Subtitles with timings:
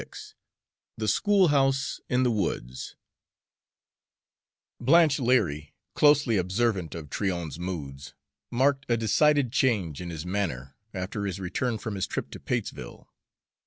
[0.09, 0.33] XXVI
[0.97, 2.95] THE SCHOOLHOUSE IN THE WOODS
[4.79, 8.15] Blanche Leary, closely observant of Tryon's moods,
[8.49, 13.11] marked a decided change in his manner after his return from his trip to Patesville.